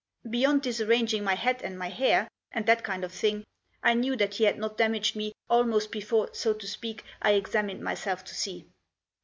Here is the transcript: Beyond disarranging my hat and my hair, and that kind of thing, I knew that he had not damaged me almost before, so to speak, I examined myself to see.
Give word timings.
Beyond 0.27 0.63
disarranging 0.63 1.23
my 1.23 1.35
hat 1.35 1.61
and 1.61 1.77
my 1.77 1.89
hair, 1.89 2.27
and 2.51 2.65
that 2.65 2.83
kind 2.83 3.03
of 3.03 3.11
thing, 3.13 3.43
I 3.83 3.93
knew 3.93 4.15
that 4.15 4.33
he 4.33 4.45
had 4.45 4.57
not 4.57 4.75
damaged 4.75 5.15
me 5.15 5.31
almost 5.47 5.91
before, 5.91 6.33
so 6.33 6.55
to 6.55 6.67
speak, 6.67 7.03
I 7.21 7.33
examined 7.33 7.83
myself 7.83 8.23
to 8.25 8.33
see. 8.33 8.65